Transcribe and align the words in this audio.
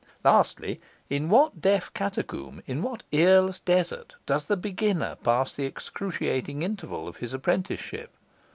Lastly, 0.23 0.81
in 1.11 1.29
what 1.29 1.61
deaf 1.61 1.93
catacomb, 1.93 2.63
in 2.65 2.81
what 2.81 3.03
earless 3.13 3.59
desert, 3.59 4.15
does 4.25 4.47
the 4.47 4.57
beginner 4.57 5.15
pass 5.23 5.55
the 5.55 5.67
excruciating 5.67 6.63
interval 6.63 7.07
of 7.07 7.17
his 7.17 7.33
apprenticeship? 7.35 8.09